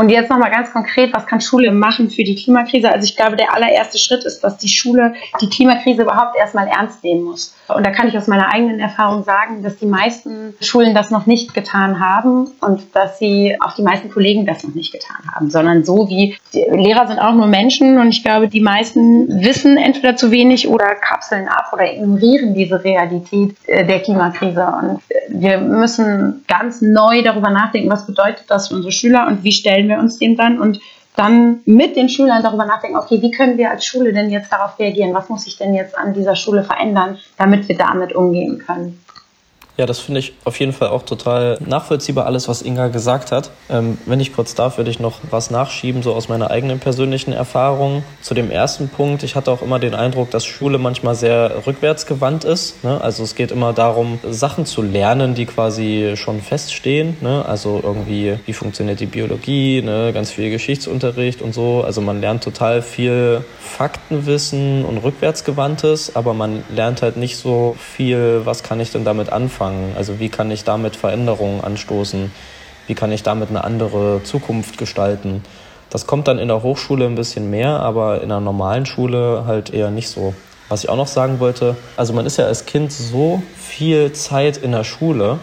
[0.00, 2.90] Und jetzt nochmal ganz konkret, was kann Schule machen für die Klimakrise?
[2.90, 7.04] Also ich glaube, der allererste Schritt ist, dass die Schule die Klimakrise überhaupt erstmal ernst
[7.04, 7.54] nehmen muss.
[7.68, 11.26] Und da kann ich aus meiner eigenen Erfahrung sagen, dass die meisten Schulen das noch
[11.26, 15.50] nicht getan haben und dass sie auch die meisten Kollegen das noch nicht getan haben,
[15.50, 20.16] sondern so wie Lehrer sind auch nur Menschen und ich glaube, die meisten wissen entweder
[20.16, 24.66] zu wenig oder kapseln ab oder ignorieren diese Realität äh, der Klimakrise.
[24.80, 29.52] Und wir müssen ganz neu darüber nachdenken, was bedeutet das für unsere Schüler und wie
[29.52, 30.80] stellen wir uns dem dann und
[31.16, 34.78] dann mit den Schülern darüber nachdenken, okay, wie können wir als Schule denn jetzt darauf
[34.78, 35.12] reagieren?
[35.12, 39.04] Was muss sich denn jetzt an dieser Schule verändern, damit wir damit umgehen können?
[39.80, 43.50] Ja, das finde ich auf jeden Fall auch total nachvollziehbar, alles, was Inga gesagt hat.
[43.70, 47.32] Ähm, wenn ich kurz darf, würde ich noch was nachschieben, so aus meiner eigenen persönlichen
[47.32, 48.02] Erfahrung.
[48.20, 52.44] Zu dem ersten Punkt, ich hatte auch immer den Eindruck, dass Schule manchmal sehr rückwärtsgewandt
[52.44, 52.84] ist.
[52.84, 53.00] Ne?
[53.00, 57.16] Also es geht immer darum, Sachen zu lernen, die quasi schon feststehen.
[57.22, 57.42] Ne?
[57.46, 60.10] Also irgendwie, wie funktioniert die Biologie, ne?
[60.12, 61.82] ganz viel Geschichtsunterricht und so.
[61.84, 68.42] Also man lernt total viel Faktenwissen und rückwärtsgewandtes, aber man lernt halt nicht so viel,
[68.44, 69.94] was kann ich denn damit anfangen anfangen?
[69.96, 72.30] Also wie kann ich damit Veränderungen anstoßen?
[72.86, 75.42] Wie kann ich damit eine andere Zukunft gestalten?
[75.90, 79.70] Das kommt dann in der Hochschule ein bisschen mehr, aber in der normalen Schule halt
[79.70, 80.34] eher nicht so.
[80.68, 84.56] Was ich auch noch sagen wollte, also man ist ja als Kind so viel Zeit
[84.56, 85.40] in der Schule,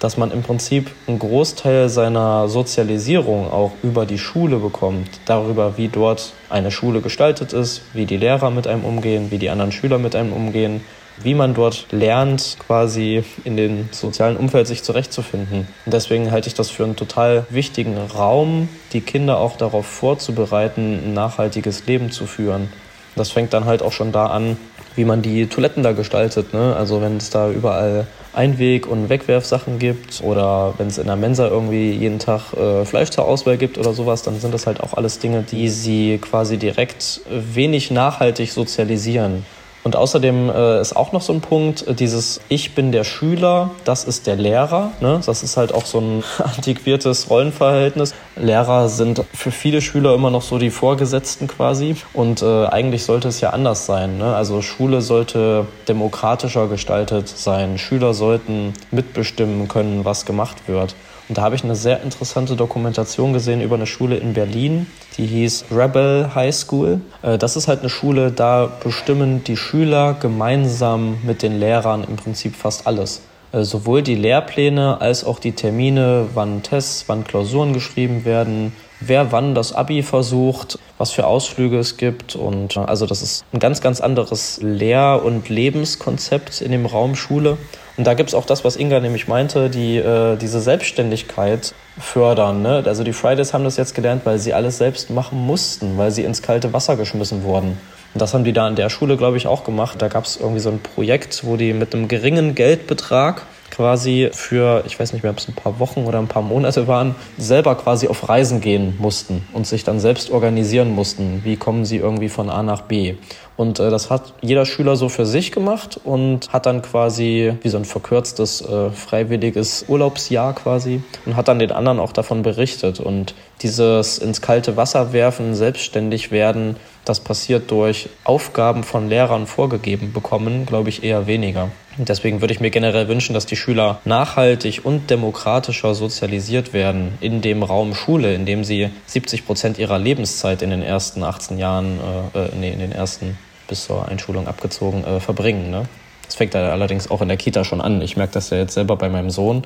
[0.00, 5.88] dass man im Prinzip einen Großteil seiner Sozialisierung auch über die Schule bekommt, darüber, wie
[5.88, 9.98] dort eine Schule gestaltet ist, wie die Lehrer mit einem umgehen, wie die anderen Schüler
[9.98, 10.80] mit einem umgehen,
[11.22, 15.66] wie man dort lernt, quasi in dem sozialen Umfeld sich zurechtzufinden.
[15.84, 21.00] Und deswegen halte ich das für einen total wichtigen Raum, die Kinder auch darauf vorzubereiten,
[21.04, 22.68] ein nachhaltiges Leben zu führen.
[23.16, 24.56] Das fängt dann halt auch schon da an,
[24.94, 26.52] wie man die Toiletten da gestaltet.
[26.52, 26.74] Ne?
[26.76, 31.48] Also wenn es da überall Einweg- und Wegwerfsachen gibt oder wenn es in der Mensa
[31.48, 34.94] irgendwie jeden Tag äh, Fleisch zur Auswahl gibt oder sowas, dann sind das halt auch
[34.94, 39.44] alles Dinge, die sie quasi direkt wenig nachhaltig sozialisieren.
[39.84, 43.70] Und außerdem äh, ist auch noch so ein Punkt, äh, dieses Ich bin der Schüler,
[43.84, 44.92] das ist der Lehrer.
[45.00, 45.20] Ne?
[45.24, 48.14] Das ist halt auch so ein antiquiertes Rollenverhältnis.
[48.36, 51.96] Lehrer sind für viele Schüler immer noch so die Vorgesetzten quasi.
[52.12, 54.18] Und äh, eigentlich sollte es ja anders sein.
[54.18, 54.34] Ne?
[54.34, 57.78] Also Schule sollte demokratischer gestaltet sein.
[57.78, 60.94] Schüler sollten mitbestimmen können, was gemacht wird.
[61.28, 64.86] Und da habe ich eine sehr interessante Dokumentation gesehen über eine Schule in Berlin,
[65.18, 67.00] die hieß Rebel High School.
[67.22, 72.16] Äh, das ist halt eine Schule, da bestimmen die Schüler gemeinsam mit den Lehrern im
[72.16, 73.22] Prinzip fast alles.
[73.52, 79.32] Äh, sowohl die Lehrpläne als auch die Termine, wann Tests, wann Klausuren geschrieben werden, wer
[79.32, 82.36] wann das Abi versucht, was für Ausflüge es gibt.
[82.36, 87.16] Und äh, also das ist ein ganz, ganz anderes Lehr- und Lebenskonzept in dem Raum
[87.16, 87.58] Schule.
[87.98, 92.62] Und da gibt es auch das, was Inga nämlich meinte, die äh, diese Selbstständigkeit fördern.
[92.62, 92.84] Ne?
[92.86, 96.22] Also die Fridays haben das jetzt gelernt, weil sie alles selbst machen mussten, weil sie
[96.22, 97.76] ins kalte Wasser geschmissen wurden.
[98.14, 100.00] Und das haben die da an der Schule, glaube ich, auch gemacht.
[100.00, 104.82] Da gab es irgendwie so ein Projekt, wo die mit einem geringen Geldbetrag quasi für,
[104.86, 107.74] ich weiß nicht mehr, ob es ein paar Wochen oder ein paar Monate waren, selber
[107.74, 111.42] quasi auf Reisen gehen mussten und sich dann selbst organisieren mussten.
[111.44, 113.14] Wie kommen sie irgendwie von A nach B?
[113.58, 117.68] Und äh, das hat jeder Schüler so für sich gemacht und hat dann quasi wie
[117.68, 123.00] so ein verkürztes äh, freiwilliges Urlaubsjahr quasi und hat dann den anderen auch davon berichtet.
[123.00, 130.12] Und dieses ins kalte Wasser werfen, selbstständig werden, das passiert durch Aufgaben von Lehrern vorgegeben
[130.12, 131.70] bekommen, glaube ich, eher weniger.
[131.98, 137.40] Deswegen würde ich mir generell wünschen, dass die Schüler nachhaltig und demokratischer sozialisiert werden in
[137.40, 141.98] dem Raum Schule, in dem sie 70 Prozent ihrer Lebenszeit in den ersten 18 Jahren,
[142.34, 145.70] äh, äh, nee, in den ersten bis zur Einschulung abgezogen äh, verbringen.
[145.70, 145.86] Ne?
[146.24, 148.00] Das fängt da allerdings auch in der Kita schon an.
[148.00, 149.64] Ich merke das ja jetzt selber bei meinem Sohn.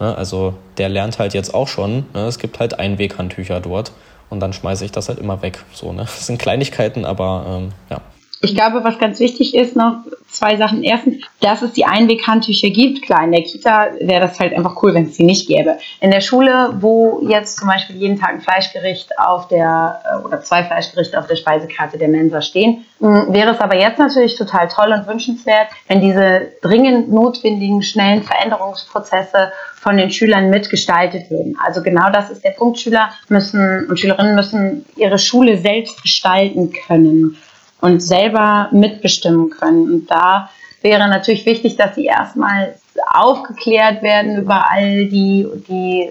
[0.00, 0.16] Ne?
[0.16, 2.06] Also der lernt halt jetzt auch schon.
[2.14, 2.26] Ne?
[2.26, 3.92] Es gibt halt Einweghandtücher dort
[4.30, 5.64] und dann schmeiße ich das halt immer weg.
[5.72, 6.02] So, ne?
[6.02, 8.00] Das sind Kleinigkeiten, aber ähm, ja.
[8.44, 10.82] Ich glaube, was ganz wichtig ist, noch zwei Sachen.
[10.82, 13.02] Erstens, dass es die Einweghandtücher gibt.
[13.02, 15.78] Klar, in der Kita wäre das halt einfach cool, wenn es sie nicht gäbe.
[16.00, 20.42] In der Schule, wo jetzt zum Beispiel jeden Tag ein Fleischgericht auf der, äh, oder
[20.42, 24.92] zwei Fleischgerichte auf der Speisekarte der Mensa stehen, wäre es aber jetzt natürlich total toll
[24.92, 31.58] und wünschenswert, wenn diese dringend notwendigen, schnellen Veränderungsprozesse von den Schülern mitgestaltet würden.
[31.62, 32.78] Also genau das ist der Punkt.
[32.78, 37.36] Schüler müssen und Schülerinnen müssen ihre Schule selbst gestalten können
[37.84, 39.92] und selber mitbestimmen können.
[39.92, 40.48] Und da
[40.80, 42.76] wäre natürlich wichtig, dass sie erstmal
[43.12, 46.10] aufgeklärt werden über all die, die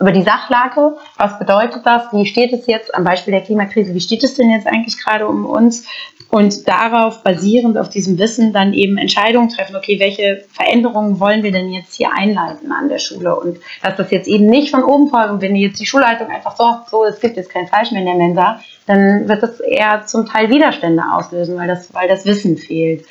[0.00, 0.96] über die Sachlage.
[1.18, 2.10] Was bedeutet das?
[2.12, 3.92] Wie steht es jetzt am Beispiel der Klimakrise?
[3.92, 5.86] Wie steht es denn jetzt eigentlich gerade um uns?
[6.28, 9.76] Und darauf basierend auf diesem Wissen dann eben Entscheidungen treffen.
[9.76, 13.36] Okay, welche Veränderungen wollen wir denn jetzt hier einleiten an der Schule?
[13.36, 15.40] Und dass das jetzt eben nicht von oben folgt.
[15.40, 18.16] wenn jetzt die Schulleitung einfach so, so, es gibt jetzt kein Fleisch mehr in der
[18.16, 23.04] Mensa, dann wird das eher zum Teil Widerstände auslösen, weil das, weil das Wissen fehlt.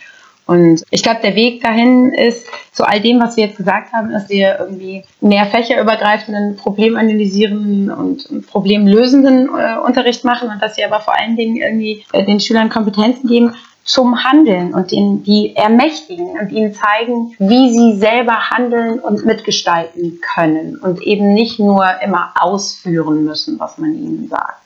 [0.47, 4.12] Und ich glaube, der Weg dahin ist, zu all dem, was wir jetzt gesagt haben,
[4.12, 10.99] dass wir irgendwie mehr fächerübergreifenden, problemanalysierenden und problemlösenden äh, Unterricht machen und dass wir aber
[10.99, 13.55] vor allen Dingen irgendwie äh, den Schülern Kompetenzen geben
[13.86, 20.19] zum Handeln und den, die ermächtigen und ihnen zeigen, wie sie selber handeln und mitgestalten
[20.34, 24.64] können und eben nicht nur immer ausführen müssen, was man ihnen sagt.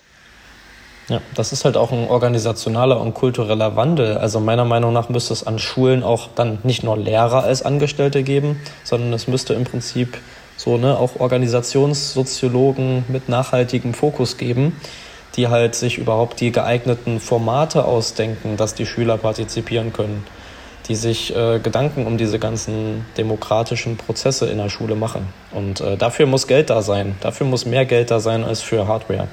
[1.09, 4.17] Ja, das ist halt auch ein organisationaler und kultureller Wandel.
[4.17, 8.21] Also meiner Meinung nach müsste es an Schulen auch dann nicht nur Lehrer als Angestellte
[8.21, 10.19] geben, sondern es müsste im Prinzip
[10.55, 14.79] so ne, auch Organisationssoziologen mit nachhaltigem Fokus geben,
[15.35, 20.27] die halt sich überhaupt die geeigneten Formate ausdenken, dass die Schüler partizipieren können,
[20.87, 25.27] die sich äh, Gedanken um diese ganzen demokratischen Prozesse in der Schule machen.
[25.51, 27.15] Und äh, dafür muss Geld da sein.
[27.21, 29.27] Dafür muss mehr Geld da sein als für Hardware.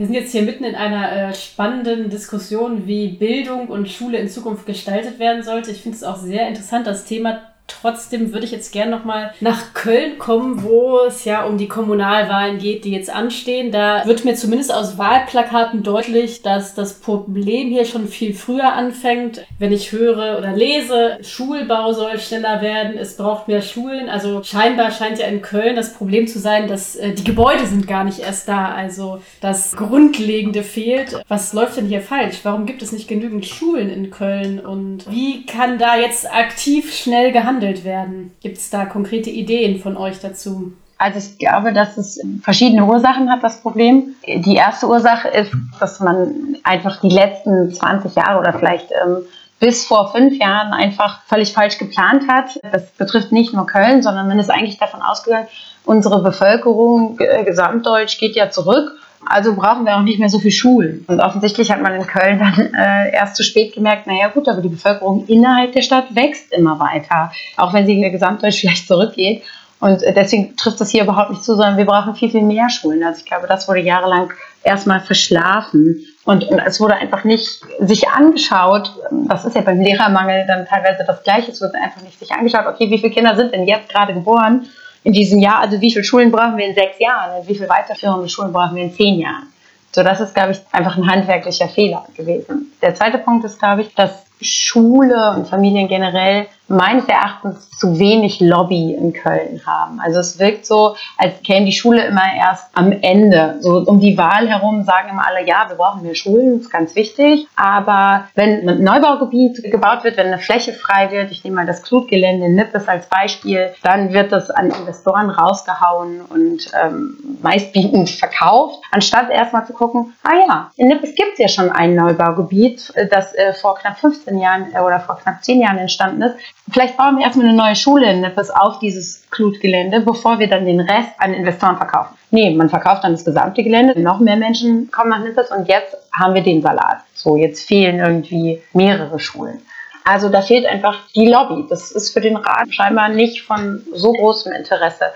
[0.00, 4.30] Wir sind jetzt hier mitten in einer äh, spannenden Diskussion, wie Bildung und Schule in
[4.30, 5.72] Zukunft gestaltet werden sollte.
[5.72, 7.49] Ich finde es auch sehr interessant, das Thema
[7.80, 12.58] Trotzdem würde ich jetzt gerne nochmal nach Köln kommen, wo es ja um die Kommunalwahlen
[12.58, 13.72] geht, die jetzt anstehen.
[13.72, 19.46] Da wird mir zumindest aus Wahlplakaten deutlich, dass das Problem hier schon viel früher anfängt.
[19.58, 24.08] Wenn ich höre oder lese, Schulbau soll schneller werden, es braucht mehr Schulen.
[24.08, 27.86] Also scheinbar scheint ja in Köln das Problem zu sein, dass äh, die Gebäude sind
[27.86, 28.72] gar nicht erst da.
[28.72, 31.22] Also das Grundlegende fehlt.
[31.28, 32.40] Was läuft denn hier falsch?
[32.42, 34.60] Warum gibt es nicht genügend Schulen in Köln?
[34.60, 38.32] Und wie kann da jetzt aktiv schnell gehandelt behandelt werden?
[38.40, 40.72] Gibt es da konkrete Ideen von euch dazu?
[40.98, 44.14] Also ich glaube, dass es verschiedene Ursachen hat, das Problem.
[44.26, 49.22] Die erste Ursache ist, dass man einfach die letzten 20 Jahre oder vielleicht ähm,
[49.58, 52.60] bis vor fünf Jahren einfach völlig falsch geplant hat.
[52.70, 55.48] Das betrifft nicht nur Köln, sondern man ist eigentlich davon ausgegangen,
[55.86, 58.92] unsere Bevölkerung äh, gesamtdeutsch geht ja zurück
[59.26, 61.04] also brauchen wir auch nicht mehr so viel Schulen.
[61.06, 64.62] Und offensichtlich hat man in Köln dann äh, erst zu spät gemerkt, naja gut, aber
[64.62, 68.86] die Bevölkerung innerhalb der Stadt wächst immer weiter, auch wenn sie in der Gesamtdeutsch vielleicht
[68.86, 69.42] zurückgeht.
[69.80, 72.68] Und äh, deswegen trifft das hier überhaupt nicht zu, sondern wir brauchen viel, viel mehr
[72.70, 73.02] Schulen.
[73.02, 76.04] Also ich glaube, das wurde jahrelang erstmal verschlafen.
[76.24, 81.02] Und, und es wurde einfach nicht sich angeschaut, das ist ja beim Lehrermangel dann teilweise
[81.06, 83.88] das Gleiche, es wurde einfach nicht sich angeschaut, okay, wie viele Kinder sind denn jetzt
[83.88, 84.66] gerade geboren
[85.02, 88.28] in diesem Jahr, also wie viele Schulen brauchen wir in sechs Jahren, wie viele weiterführende
[88.28, 89.52] Schulen brauchen wir in zehn Jahren.
[89.92, 92.72] So, das ist, glaube ich, einfach ein handwerklicher Fehler gewesen.
[92.80, 98.40] Der zweite Punkt ist, glaube ich, dass Schule und Familien generell meines Erachtens zu wenig
[98.40, 100.00] Lobby in Köln haben.
[100.00, 103.56] Also es wirkt so, als käme die Schule immer erst am Ende.
[103.60, 106.94] So um die Wahl herum sagen immer alle, ja, wir brauchen mehr Schulen, ist ganz
[106.94, 107.48] wichtig.
[107.56, 111.82] Aber wenn ein Neubaugebiet gebaut wird, wenn eine Fläche frei wird, ich nehme mal das
[111.82, 118.80] Klutgelände in Nippes als Beispiel, dann wird das an Investoren rausgehauen und ähm, meistbietend verkauft,
[118.92, 123.34] anstatt erstmal zu gucken, ah ja, in Nippes gibt es ja schon ein Neubaugebiet, das
[123.34, 126.36] äh, vor knapp 15 Jahren äh, oder vor knapp 10 Jahren entstanden ist
[126.70, 130.64] vielleicht bauen wir erstmal eine neue Schule in Nippes auf dieses Klutgelände, bevor wir dann
[130.64, 132.16] den Rest an Investoren verkaufen.
[132.30, 135.96] Nee, man verkauft dann das gesamte Gelände, noch mehr Menschen kommen nach Nippes und jetzt
[136.12, 136.98] haben wir den Salat.
[137.14, 139.60] So, jetzt fehlen irgendwie mehrere Schulen.
[140.04, 141.66] Also da fehlt einfach die Lobby.
[141.68, 145.12] Das ist für den Rat scheinbar nicht von so großem Interesse.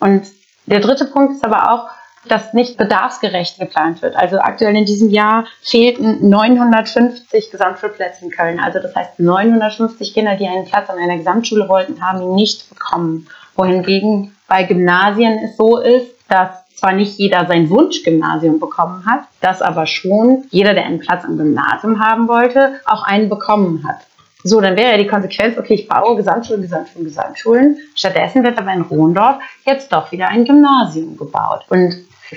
[0.00, 0.26] Und
[0.66, 1.90] der dritte Punkt ist aber auch,
[2.28, 4.16] dass nicht bedarfsgerecht geplant wird.
[4.16, 8.60] Also aktuell in diesem Jahr fehlten 950 Gesamtschulplätze in Köln.
[8.60, 12.68] Also das heißt 950 Kinder, die einen Platz an einer Gesamtschule wollten, haben ihn nicht
[12.68, 13.26] bekommen.
[13.56, 19.62] Wohingegen bei Gymnasien es so ist, dass zwar nicht jeder sein Wunschgymnasium bekommen hat, dass
[19.62, 23.98] aber schon jeder, der einen Platz am Gymnasium haben wollte, auch einen bekommen hat.
[24.44, 27.76] So, dann wäre ja die Konsequenz, okay, ich baue Gesamtschulen, Gesamtschulen, Gesamtschulen.
[27.94, 31.64] Stattdessen wird aber in Rohendorf jetzt doch wieder ein Gymnasium gebaut.
[31.68, 31.94] Und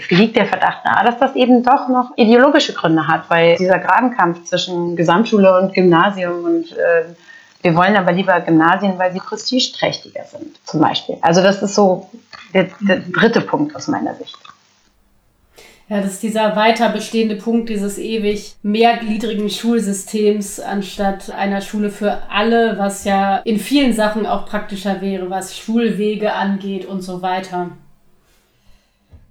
[0.10, 4.44] liegt der Verdacht nahe, dass das eben doch noch ideologische Gründe hat, weil dieser Grabenkampf
[4.44, 7.06] zwischen Gesamtschule und Gymnasium und äh,
[7.62, 11.18] wir wollen aber lieber Gymnasien, weil sie prestigeträchtiger sind, zum Beispiel.
[11.22, 12.10] Also das ist so
[12.54, 14.38] der, der dritte Punkt aus meiner Sicht.
[15.88, 22.24] Ja, das ist dieser weiter bestehende Punkt dieses ewig mehrgliedrigen Schulsystems anstatt einer Schule für
[22.30, 27.72] alle, was ja in vielen Sachen auch praktischer wäre, was Schulwege angeht und so weiter.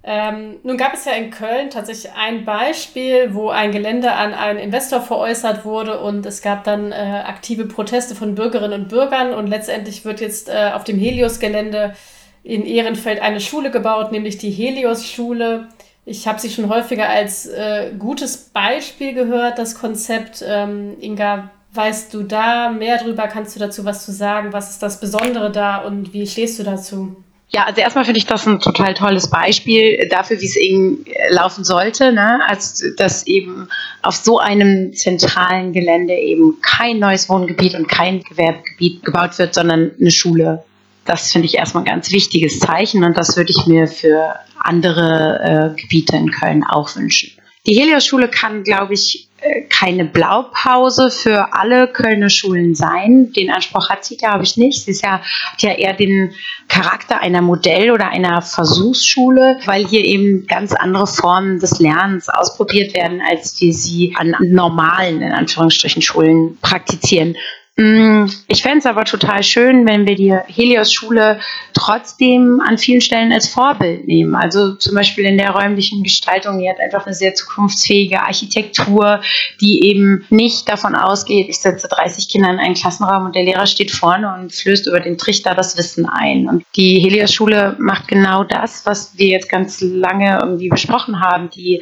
[0.07, 4.59] Ähm, nun gab es ja in Köln tatsächlich ein Beispiel, wo ein Gelände an einen
[4.59, 9.47] Investor veräußert wurde und es gab dann äh, aktive Proteste von Bürgerinnen und Bürgern und
[9.47, 11.95] letztendlich wird jetzt äh, auf dem Helios-Gelände
[12.43, 15.69] in Ehrenfeld eine Schule gebaut, nämlich die Helios-Schule.
[16.05, 20.45] Ich habe sie schon häufiger als äh, gutes Beispiel gehört, das Konzept.
[20.47, 23.27] Ähm, Inga, weißt du da mehr drüber?
[23.27, 24.53] Kannst du dazu was zu sagen?
[24.53, 27.15] Was ist das Besondere da und wie stehst du dazu?
[27.49, 31.63] Ja, also erstmal finde ich das ein total tolles Beispiel dafür, wie es eben laufen
[31.63, 32.39] sollte, ne?
[32.47, 33.69] also dass eben
[34.01, 39.91] auf so einem zentralen Gelände eben kein neues Wohngebiet und kein Gewerbegebiet gebaut wird, sondern
[39.99, 40.63] eine Schule.
[41.05, 45.73] Das finde ich erstmal ein ganz wichtiges Zeichen und das würde ich mir für andere
[45.75, 47.31] äh, Gebiete in Köln auch wünschen.
[47.67, 49.34] Die Helios-Schule kann, glaube ich, äh,
[49.69, 53.31] keine Blaupause für alle Kölner Schulen sein.
[53.33, 54.83] Den Anspruch hat sie, glaube ich, nicht.
[54.83, 56.33] Sie ist ja, hat ja eher den
[56.67, 62.93] Charakter einer Modell- oder einer Versuchsschule, weil hier eben ganz andere Formen des Lernens ausprobiert
[62.93, 67.35] werden, als die sie an normalen, in Anführungsstrichen, Schulen praktizieren.
[67.77, 71.41] Mm, ich fände es aber total schön, wenn wir die Helios-Schule
[71.73, 74.33] trotzdem an vielen Stellen als Vorbild nehmen.
[74.33, 79.19] Also zum Beispiel in der räumlichen Gestaltung, die hat einfach eine sehr zukunftsfähige Architektur,
[79.59, 83.67] die eben nicht davon ausgeht, ich setze 30 Kinder in einen Klassenraum und der Lehrer
[83.67, 86.47] steht vorne und flößt über den Trichter das Wissen ein.
[86.47, 91.49] Und die Helios-Schule macht genau das, was wir jetzt ganz lange irgendwie besprochen haben.
[91.49, 91.81] Die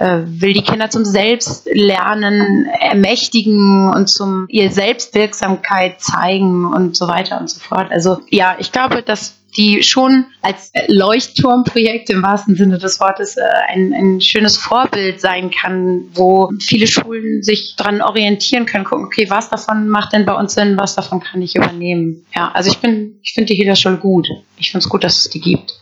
[0.00, 7.50] will die Kinder zum Selbstlernen ermächtigen und zum ihr Selbstwirksamkeit zeigen und so weiter und
[7.50, 7.90] so fort.
[7.90, 13.42] Also ja, ich glaube, dass die schon als Leuchtturmprojekt im wahrsten Sinne des Wortes äh,
[13.68, 19.28] ein, ein schönes Vorbild sein kann, wo viele Schulen sich daran orientieren können, gucken, okay,
[19.28, 22.24] was davon macht denn bei uns Sinn, was davon kann ich übernehmen.
[22.34, 24.28] Ja, also ich bin, ich finde die Heda-Schule gut.
[24.56, 25.80] Ich finde es gut, dass es die gibt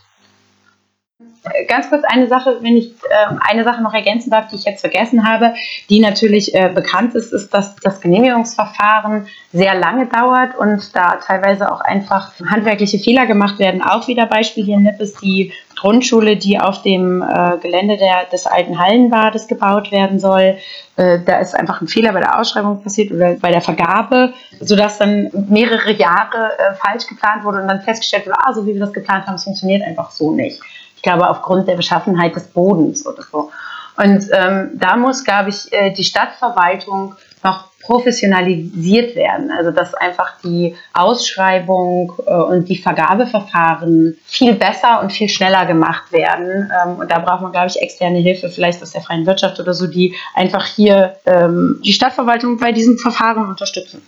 [1.67, 4.81] ganz kurz eine Sache, wenn ich äh, eine Sache noch ergänzen darf, die ich jetzt
[4.81, 5.53] vergessen habe,
[5.89, 11.71] die natürlich äh, bekannt ist, ist, dass das Genehmigungsverfahren sehr lange dauert und da teilweise
[11.71, 13.81] auch einfach handwerkliche Fehler gemacht werden.
[13.81, 18.25] Auch wieder Beispiel hier in Nipp ist die Grundschule, die auf dem äh, Gelände der,
[18.31, 20.57] des alten Hallenbades gebaut werden soll.
[20.97, 24.97] Äh, da ist einfach ein Fehler bei der Ausschreibung passiert oder bei der Vergabe, sodass
[24.97, 28.81] dann mehrere Jahre äh, falsch geplant wurde und dann festgestellt wurde, ah, so wie wir
[28.81, 30.61] das geplant haben, es funktioniert einfach so nicht.
[30.99, 33.51] Ich glaube, aufgrund der Beschaffenheit des Bodens oder so.
[33.95, 39.49] Und ähm, da muss, glaube ich, äh, die Stadtverwaltung noch professionalisiert werden.
[39.49, 46.11] Also dass einfach die Ausschreibung äh, und die Vergabeverfahren viel besser und viel schneller gemacht
[46.11, 46.69] werden.
[46.83, 49.73] Ähm, und da braucht man, glaube ich, externe Hilfe, vielleicht aus der freien Wirtschaft oder
[49.73, 54.01] so, die einfach hier ähm, die Stadtverwaltung bei diesen Verfahren unterstützen.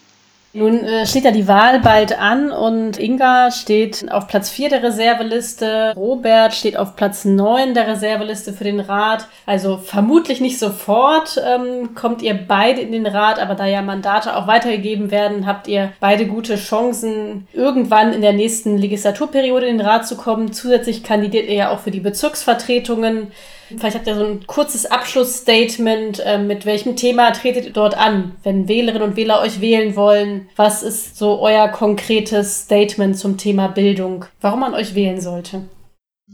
[0.54, 4.84] Nun äh, steht ja die Wahl bald an und Inga steht auf Platz 4 der
[4.84, 9.28] Reserveliste, Robert steht auf Platz 9 der Reserveliste für den Rat.
[9.46, 14.36] Also vermutlich nicht sofort ähm, kommt ihr beide in den Rat, aber da ja Mandate
[14.36, 19.88] auch weitergegeben werden, habt ihr beide gute Chancen, irgendwann in der nächsten Legislaturperiode in den
[19.88, 20.52] Rat zu kommen.
[20.52, 23.32] Zusätzlich kandidiert ihr ja auch für die Bezirksvertretungen.
[23.78, 26.20] Vielleicht habt ihr so ein kurzes Abschlussstatement.
[26.20, 30.50] Äh, mit welchem Thema tretet ihr dort an, wenn Wählerinnen und Wähler euch wählen wollen?
[30.56, 34.26] Was ist so euer konkretes Statement zum Thema Bildung?
[34.40, 35.64] Warum man euch wählen sollte?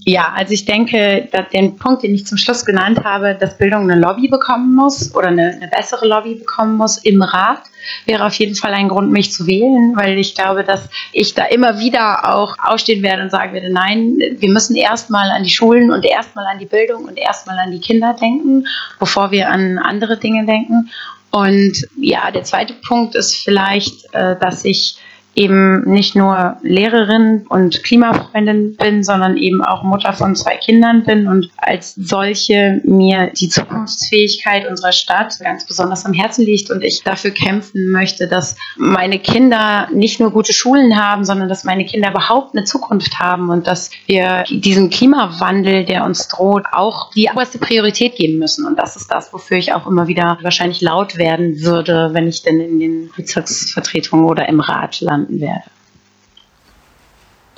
[0.06, 3.90] Ja, also ich denke, dass den Punkt, den ich zum Schluss genannt habe, dass Bildung
[3.90, 7.64] eine Lobby bekommen muss oder eine, eine, bessere Lobby bekommen muss im Rat,
[8.06, 11.46] wäre auf jeden Fall ein Grund, mich zu wählen, weil ich glaube, dass ich da
[11.46, 15.92] immer wieder auch ausstehen werde und sagen werde, nein, wir müssen erstmal an die Schulen
[15.92, 18.66] und erstmal an die Bildung und erstmal an die Kinder denken,
[19.00, 20.90] bevor wir an andere Dinge denken.
[21.32, 24.98] Und ja, der zweite Punkt ist vielleicht, äh, dass ich
[25.38, 31.28] eben nicht nur Lehrerin und Klimafreundin bin, sondern eben auch Mutter von zwei Kindern bin
[31.28, 37.04] und als solche mir die Zukunftsfähigkeit unserer Stadt ganz besonders am Herzen liegt und ich
[37.04, 42.10] dafür kämpfen möchte, dass meine Kinder nicht nur gute Schulen haben, sondern dass meine Kinder
[42.10, 47.60] überhaupt eine Zukunft haben und dass wir diesen Klimawandel, der uns droht, auch die oberste
[47.60, 48.66] Priorität geben müssen.
[48.66, 52.42] Und das ist das, wofür ich auch immer wieder wahrscheinlich laut werden würde, wenn ich
[52.42, 55.77] denn in den Bezirksvertretungen oder im Rat lande landen werde.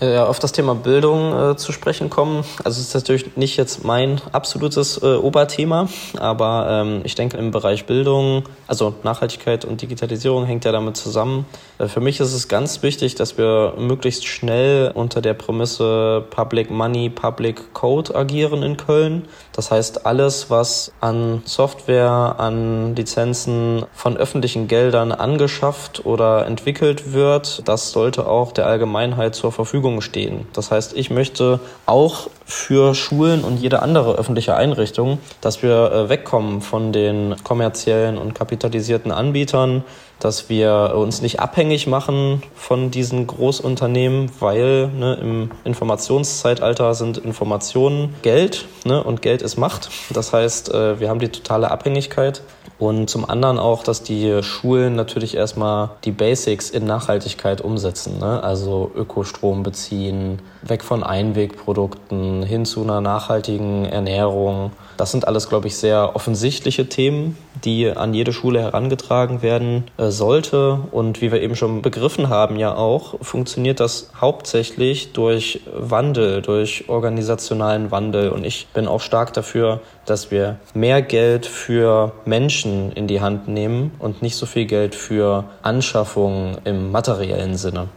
[0.02, 2.44] Äh, auf das Thema Bildung äh, zu sprechen kommen.
[2.64, 7.52] Also es ist natürlich nicht jetzt mein absolutes äh, Oberthema, aber ähm, ich denke im
[7.52, 11.46] Bereich Bildung, also Nachhaltigkeit und Digitalisierung hängt ja damit zusammen.
[11.80, 16.72] Äh, für mich ist es ganz wichtig, dass wir möglichst schnell unter der Prämisse Public
[16.72, 19.26] Money, Public Code agieren in Köln.
[19.54, 27.68] Das heißt, alles, was an Software, an Lizenzen von öffentlichen Geldern angeschafft oder entwickelt wird,
[27.68, 30.46] das sollte auch der Allgemeinheit zur Verfügung stehen.
[30.54, 36.10] Das heißt, ich möchte auch für Schulen und jede andere öffentliche Einrichtung, dass wir äh,
[36.10, 39.84] wegkommen von den kommerziellen und kapitalisierten Anbietern,
[40.20, 48.16] dass wir uns nicht abhängig machen von diesen Großunternehmen, weil ne, im Informationszeitalter sind Informationen
[48.24, 49.90] Geld ne, und Geld ist Macht.
[50.10, 52.42] Das heißt, äh, wir haben die totale Abhängigkeit.
[52.80, 58.20] Und zum anderen auch, dass die Schulen natürlich erstmal die Basics in Nachhaltigkeit umsetzen.
[58.20, 58.42] Ne?
[58.42, 64.72] Also Ökostrom beziehen, weg von Einwegprodukten hin zu einer nachhaltigen Ernährung.
[64.98, 70.10] Das sind alles, glaube ich, sehr offensichtliche Themen, die an jede Schule herangetragen werden äh,
[70.10, 70.80] sollte.
[70.92, 76.90] Und wie wir eben schon begriffen haben, ja auch, funktioniert das hauptsächlich durch Wandel, durch
[76.90, 78.30] organisationalen Wandel.
[78.30, 83.48] Und ich bin auch stark dafür, dass wir mehr Geld für Menschen in die Hand
[83.48, 87.88] nehmen und nicht so viel Geld für Anschaffungen im materiellen Sinne.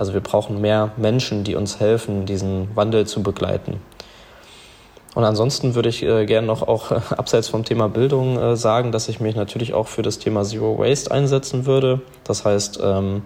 [0.00, 3.82] Also wir brauchen mehr Menschen, die uns helfen, diesen Wandel zu begleiten.
[5.14, 8.92] Und ansonsten würde ich äh, gerne noch auch äh, abseits vom Thema Bildung äh, sagen,
[8.92, 12.00] dass ich mich natürlich auch für das Thema Zero Waste einsetzen würde.
[12.24, 13.24] Das heißt, ähm,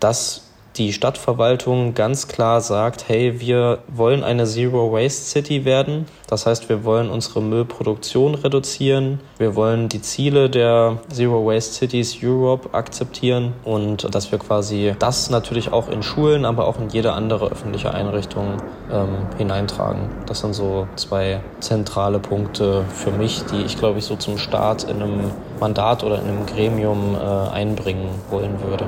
[0.00, 0.43] dass
[0.76, 6.06] die Stadtverwaltung ganz klar sagt, hey, wir wollen eine Zero Waste City werden.
[6.26, 9.20] Das heißt, wir wollen unsere Müllproduktion reduzieren.
[9.38, 15.30] Wir wollen die Ziele der Zero Waste Cities Europe akzeptieren und dass wir quasi das
[15.30, 18.56] natürlich auch in Schulen, aber auch in jede andere öffentliche Einrichtung
[18.90, 20.08] ähm, hineintragen.
[20.26, 24.84] Das sind so zwei zentrale Punkte für mich, die ich glaube ich so zum Start
[24.84, 28.86] in einem Mandat oder in einem Gremium äh, einbringen wollen würde.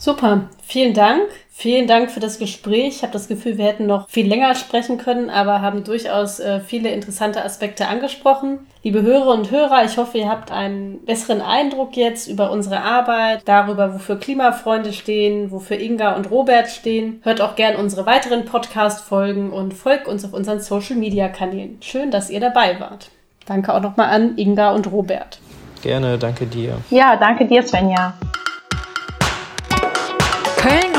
[0.00, 1.28] Super, vielen Dank.
[1.50, 2.96] Vielen Dank für das Gespräch.
[2.96, 6.60] Ich habe das Gefühl, wir hätten noch viel länger sprechen können, aber haben durchaus äh,
[6.60, 8.60] viele interessante Aspekte angesprochen.
[8.82, 13.42] Liebe Hörer und Hörer, ich hoffe, ihr habt einen besseren Eindruck jetzt über unsere Arbeit,
[13.44, 17.20] darüber, wofür Klimafreunde stehen, wofür Inga und Robert stehen.
[17.22, 21.76] Hört auch gern unsere weiteren Podcast-Folgen und folgt uns auf unseren Social-Media-Kanälen.
[21.82, 23.10] Schön, dass ihr dabei wart.
[23.44, 25.40] Danke auch nochmal an Inga und Robert.
[25.82, 26.78] Gerne, danke dir.
[26.88, 28.14] Ja, danke dir, Svenja.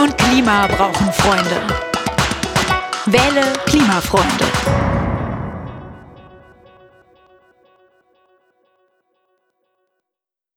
[0.02, 1.62] Und Klima brauchen Freunde.
[3.06, 4.91] Wähle Klimafreunde.